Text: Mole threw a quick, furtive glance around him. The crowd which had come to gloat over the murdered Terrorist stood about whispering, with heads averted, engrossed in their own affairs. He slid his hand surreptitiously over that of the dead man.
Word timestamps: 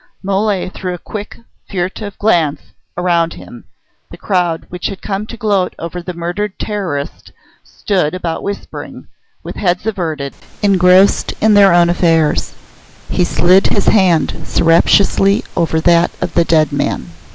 Mole 0.23 0.67
threw 0.71 0.95
a 0.95 0.97
quick, 0.97 1.37
furtive 1.69 2.17
glance 2.17 2.59
around 2.97 3.33
him. 3.33 3.65
The 4.09 4.17
crowd 4.17 4.65
which 4.69 4.87
had 4.87 4.99
come 5.03 5.27
to 5.27 5.37
gloat 5.37 5.75
over 5.77 6.01
the 6.01 6.15
murdered 6.15 6.57
Terrorist 6.57 7.31
stood 7.63 8.15
about 8.15 8.41
whispering, 8.41 9.05
with 9.43 9.57
heads 9.57 9.85
averted, 9.85 10.33
engrossed 10.63 11.33
in 11.39 11.53
their 11.53 11.71
own 11.71 11.87
affairs. 11.87 12.55
He 13.11 13.23
slid 13.23 13.67
his 13.67 13.89
hand 13.89 14.33
surreptitiously 14.43 15.43
over 15.55 15.79
that 15.81 16.09
of 16.19 16.33
the 16.33 16.45
dead 16.45 16.71
man. 16.71 17.05